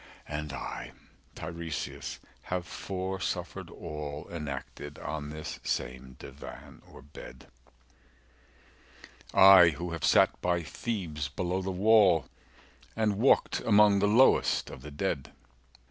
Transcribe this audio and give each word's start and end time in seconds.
(And 0.27 0.51
I 0.51 0.93
Tiresias 1.35 2.17
have 2.49 2.65
foresuffered 2.65 3.69
all 3.69 4.27
Enacted 4.31 4.97
on 4.97 5.29
this 5.29 5.59
same 5.63 6.15
divan 6.17 6.81
or 6.91 7.03
bed; 7.03 7.45
I 9.31 9.69
who 9.69 9.91
have 9.91 10.03
sat 10.03 10.41
by 10.41 10.63
Thebes 10.63 11.27
below 11.29 11.61
the 11.61 11.69
wall 11.69 12.21
245 12.95 13.03
And 13.03 13.19
walked 13.23 13.59
among 13.59 13.99
the 13.99 14.07
lowest 14.07 14.71
of 14.71 14.81
the 14.81 14.89
dead.) 14.89 15.31